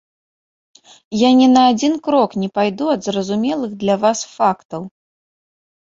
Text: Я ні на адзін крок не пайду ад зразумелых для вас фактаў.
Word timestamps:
Я 1.21 1.29
ні 1.41 1.47
на 1.55 1.61
адзін 1.73 1.93
крок 2.09 2.31
не 2.43 2.49
пайду 2.57 2.85
ад 2.97 3.01
зразумелых 3.11 3.71
для 3.85 3.95
вас 4.05 4.19
фактаў. 4.35 4.81